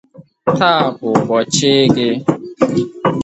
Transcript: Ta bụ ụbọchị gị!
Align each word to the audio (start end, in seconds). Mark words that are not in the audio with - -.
Ta 0.57 0.69
bụ 0.97 1.07
ụbọchị 1.19 1.71
gị! 1.93 2.07